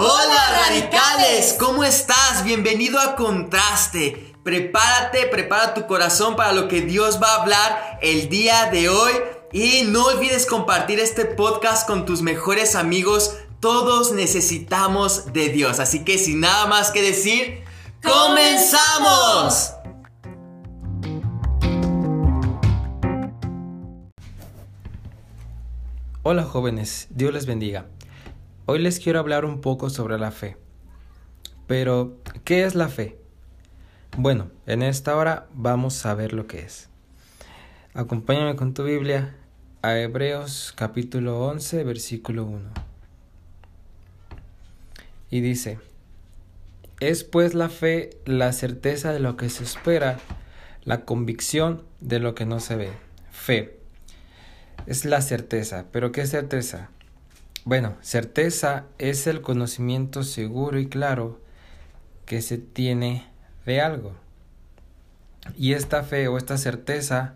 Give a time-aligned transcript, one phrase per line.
[0.00, 2.44] Hola radicales, ¿cómo estás?
[2.44, 4.32] Bienvenido a Contraste.
[4.44, 9.12] Prepárate, prepara tu corazón para lo que Dios va a hablar el día de hoy.
[9.50, 13.38] Y no olvides compartir este podcast con tus mejores amigos.
[13.58, 15.80] Todos necesitamos de Dios.
[15.80, 17.64] Así que sin nada más que decir,
[18.00, 19.72] ¡comenzamos!
[26.22, 27.86] Hola jóvenes, Dios les bendiga.
[28.70, 30.58] Hoy les quiero hablar un poco sobre la fe.
[31.66, 33.16] Pero, ¿qué es la fe?
[34.18, 36.90] Bueno, en esta hora vamos a ver lo que es.
[37.94, 39.34] Acompáñame con tu Biblia
[39.80, 42.68] a Hebreos capítulo 11, versículo 1.
[45.30, 45.78] Y dice,
[47.00, 50.18] es pues la fe la certeza de lo que se espera,
[50.84, 52.90] la convicción de lo que no se ve.
[53.30, 53.78] Fe.
[54.84, 55.86] Es la certeza.
[55.90, 56.90] ¿Pero qué certeza?
[57.64, 61.40] Bueno, certeza es el conocimiento seguro y claro
[62.24, 63.26] que se tiene
[63.66, 64.14] de algo.
[65.56, 67.34] Y esta fe o esta certeza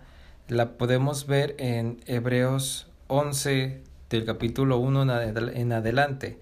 [0.48, 6.38] la podemos ver en Hebreos 11 del capítulo 1 en adelante,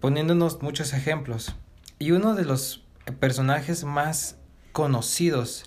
[0.00, 1.54] poniéndonos muchos ejemplos.
[1.98, 2.84] Y uno de los
[3.20, 4.36] personajes más
[4.72, 5.64] conocidos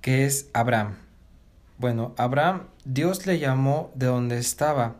[0.00, 0.96] que es Abraham.
[1.78, 4.96] Bueno, Abraham, Dios le llamó de donde estaba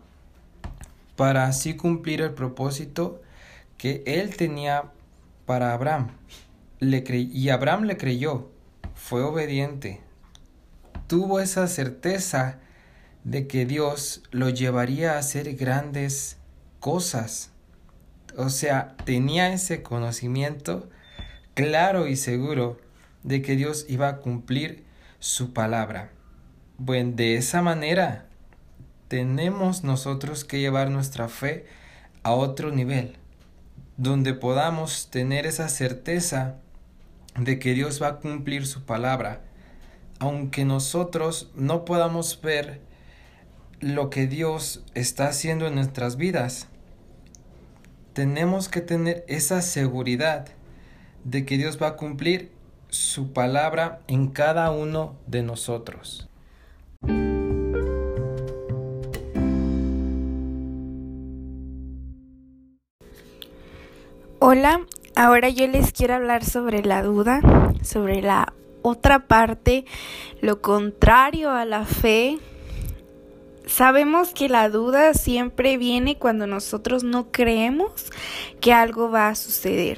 [1.16, 3.22] para así cumplir el propósito
[3.78, 4.92] que él tenía
[5.46, 6.08] para Abraham.
[6.80, 8.50] Le y Abraham le creyó,
[8.94, 10.00] fue obediente,
[11.06, 12.58] tuvo esa certeza
[13.24, 16.36] de que Dios lo llevaría a hacer grandes
[16.80, 17.50] cosas.
[18.36, 20.90] O sea, tenía ese conocimiento
[21.54, 22.78] claro y seguro
[23.22, 24.84] de que Dios iba a cumplir
[25.18, 26.10] su palabra.
[26.76, 28.26] Bueno, de esa manera
[29.08, 31.66] tenemos nosotros que llevar nuestra fe
[32.22, 33.16] a otro nivel,
[33.96, 36.56] donde podamos tener esa certeza
[37.38, 39.40] de que Dios va a cumplir su palabra,
[40.18, 42.80] aunque nosotros no podamos ver
[43.80, 46.68] lo que Dios está haciendo en nuestras vidas.
[48.14, 50.46] Tenemos que tener esa seguridad
[51.24, 52.52] de que Dios va a cumplir
[52.88, 56.28] su palabra en cada uno de nosotros.
[64.46, 64.82] Hola,
[65.16, 67.40] ahora yo les quiero hablar sobre la duda,
[67.82, 69.86] sobre la otra parte,
[70.42, 72.38] lo contrario a la fe.
[73.64, 78.12] Sabemos que la duda siempre viene cuando nosotros no creemos
[78.60, 79.96] que algo va a suceder.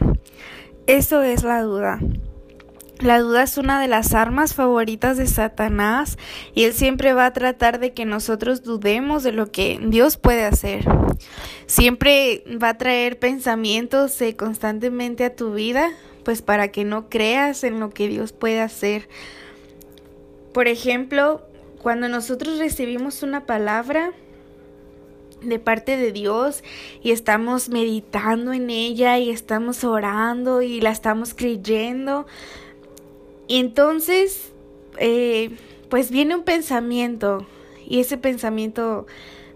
[0.87, 1.99] Eso es la duda.
[3.01, 6.17] La duda es una de las armas favoritas de Satanás
[6.55, 10.45] y él siempre va a tratar de que nosotros dudemos de lo que Dios puede
[10.45, 10.87] hacer.
[11.67, 15.91] Siempre va a traer pensamientos eh, constantemente a tu vida,
[16.25, 19.09] pues para que no creas en lo que Dios puede hacer.
[20.55, 21.43] Por ejemplo,
[21.83, 24.13] cuando nosotros recibimos una palabra,
[25.43, 26.65] de parte de Dios
[27.03, 32.27] y estamos meditando en ella y estamos orando y la estamos creyendo,
[33.49, 34.51] y entonces,
[34.99, 35.51] eh,
[35.89, 37.47] pues viene un pensamiento
[37.87, 39.07] y ese pensamiento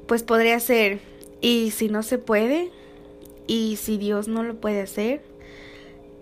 [0.07, 1.01] pues podría ser,
[1.41, 2.71] ¿y si no se puede?
[3.47, 5.23] ¿Y si Dios no lo puede hacer?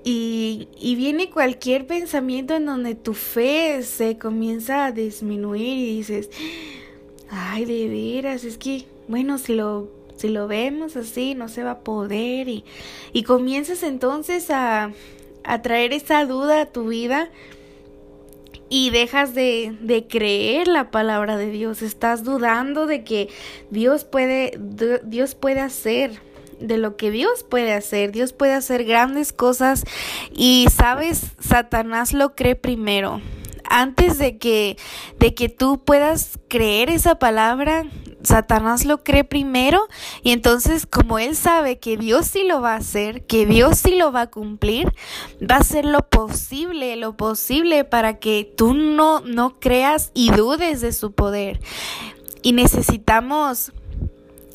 [0.04, 6.30] Y, y, viene cualquier pensamiento en donde tu fe se comienza a disminuir y dices,
[7.28, 11.72] ay, de veras, es que, bueno, si lo, si lo vemos así, no se va
[11.72, 12.48] a poder.
[12.48, 12.64] Y,
[13.12, 14.92] y comienzas entonces a,
[15.44, 17.30] a traer esa duda a tu vida
[18.68, 23.28] y dejas de, de, creer la palabra de Dios, estás dudando de que
[23.70, 24.58] Dios puede,
[25.04, 26.20] Dios puede hacer,
[26.60, 29.84] de lo que Dios puede hacer, Dios puede hacer grandes cosas
[30.32, 33.20] y sabes, Satanás lo cree primero.
[33.70, 34.76] Antes de que,
[35.18, 37.84] de que tú puedas creer esa palabra,
[38.22, 39.86] Satanás lo cree primero
[40.22, 43.96] y entonces como él sabe que Dios sí lo va a hacer, que Dios sí
[43.96, 44.92] lo va a cumplir,
[45.40, 50.80] va a hacer lo posible, lo posible para que tú no, no creas y dudes
[50.80, 51.60] de su poder.
[52.42, 53.72] Y necesitamos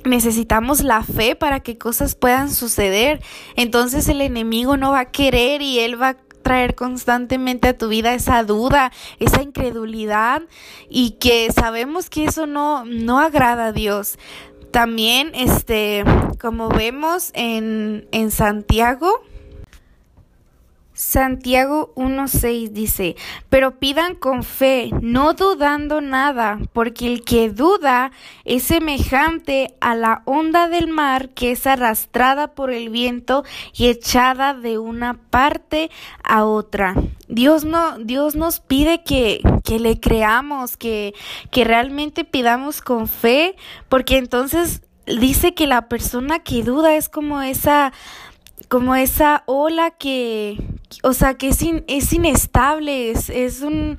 [0.06, 3.22] necesitamos la fe para que cosas puedan suceder.
[3.56, 8.14] Entonces el enemigo no va a querer y él va traer constantemente a tu vida
[8.14, 10.44] esa duda, esa incredulidad
[10.90, 14.18] y que sabemos que eso no, no agrada a Dios.
[14.72, 16.04] También, este,
[16.40, 19.22] como vemos en, en Santiago
[20.94, 23.16] Santiago 1.6 dice,
[23.50, 28.12] pero pidan con fe, no dudando nada, porque el que duda
[28.46, 33.44] es semejante a la onda del mar que es arrastrada por el viento
[33.76, 35.90] y echada de una parte
[36.24, 36.96] a otra.
[37.28, 41.16] Dios no, Dios nos pide que, que le creamos, que,
[41.50, 43.56] que realmente pidamos con fe,
[43.90, 47.92] porque entonces dice que la persona que duda es como esa
[48.70, 50.58] como esa ola que,
[51.02, 53.98] o sea, que es, es inestable, es, es un,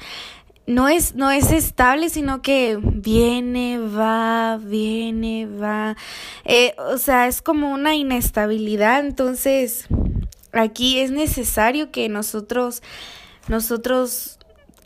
[0.66, 5.96] no es, no es estable, sino que viene, va, viene, va.
[6.44, 9.04] Eh, o sea, es como una inestabilidad.
[9.04, 9.86] Entonces,
[10.52, 12.82] aquí es necesario que nosotros,
[13.48, 14.38] nosotros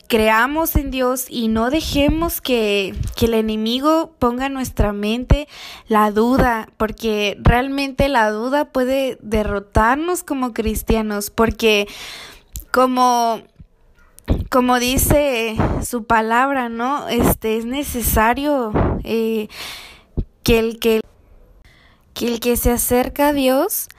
[0.09, 5.47] creamos en Dios y no dejemos que, el enemigo ponga en nuestra mente
[5.87, 11.87] la duda, porque realmente la duda puede derrotarnos como cristianos, porque
[12.71, 13.43] como
[14.49, 17.07] como dice su palabra, ¿no?
[17.07, 18.71] Este es necesario
[19.03, 19.47] eh,
[20.43, 21.01] que el que,
[22.13, 23.89] que el que se acerca a Dios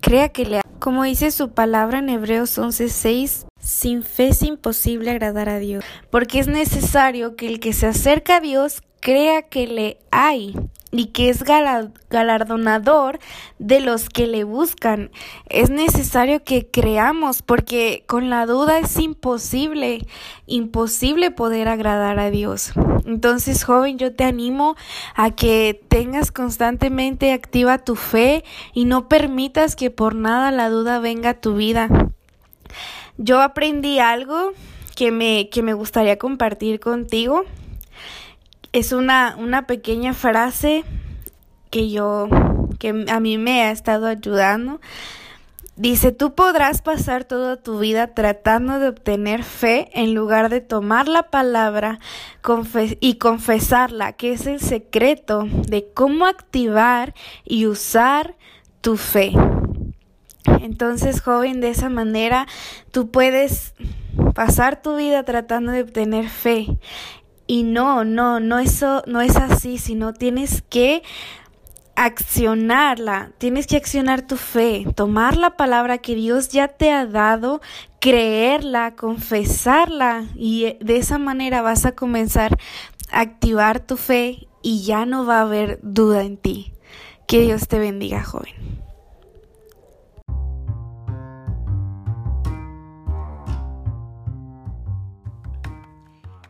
[0.00, 5.50] crea que le como dice su palabra en Hebreos 11:6 sin fe es imposible agradar
[5.50, 9.98] a Dios, porque es necesario que el que se acerca a Dios crea que le
[10.10, 10.56] hay
[10.90, 13.18] y que es galardonador
[13.58, 15.10] de los que le buscan.
[15.50, 20.06] Es necesario que creamos porque con la duda es imposible,
[20.46, 22.72] imposible poder agradar a Dios.
[23.04, 24.76] Entonces, joven, yo te animo
[25.14, 31.00] a que tengas constantemente activa tu fe y no permitas que por nada la duda
[31.00, 32.07] venga a tu vida.
[33.18, 34.52] Yo aprendí algo
[34.94, 37.44] que me, que me gustaría compartir contigo.
[38.72, 40.84] Es una, una pequeña frase
[41.70, 42.28] que yo,
[42.78, 44.80] que a mí me ha estado ayudando.
[45.74, 51.08] Dice, tú podrás pasar toda tu vida tratando de obtener fe en lugar de tomar
[51.08, 51.98] la palabra
[53.00, 57.14] y confesarla, que es el secreto de cómo activar
[57.44, 58.36] y usar
[58.80, 59.32] tu fe.
[60.60, 62.46] Entonces, joven, de esa manera
[62.90, 63.74] tú puedes
[64.34, 66.78] pasar tu vida tratando de obtener fe.
[67.46, 71.02] Y no, no, no eso no es así, sino tienes que
[71.96, 77.60] accionarla, tienes que accionar tu fe, tomar la palabra que Dios ya te ha dado,
[78.00, 82.56] creerla, confesarla y de esa manera vas a comenzar
[83.10, 86.72] a activar tu fe y ya no va a haber duda en ti.
[87.26, 88.54] Que Dios te bendiga, joven.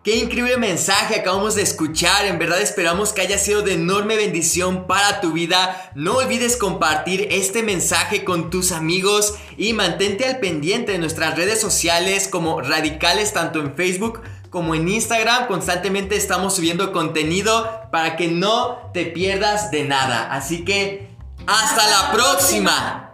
[0.09, 2.25] Qué increíble mensaje acabamos de escuchar.
[2.25, 5.93] En verdad esperamos que haya sido de enorme bendición para tu vida.
[5.95, 11.61] No olvides compartir este mensaje con tus amigos y mantente al pendiente de nuestras redes
[11.61, 15.47] sociales como radicales tanto en Facebook como en Instagram.
[15.47, 20.33] Constantemente estamos subiendo contenido para que no te pierdas de nada.
[20.33, 21.11] Así que
[21.47, 23.08] hasta la próxima.